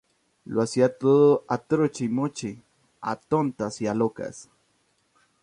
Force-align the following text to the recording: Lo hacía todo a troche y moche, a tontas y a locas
Lo 0.45 0.63
hacía 0.63 0.97
todo 0.97 1.45
a 1.47 1.59
troche 1.59 2.05
y 2.05 2.09
moche, 2.09 2.59
a 3.01 3.17
tontas 3.17 3.81
y 3.81 3.85
a 3.85 3.93
locas 3.93 4.49